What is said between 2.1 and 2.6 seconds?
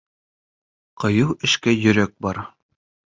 бар.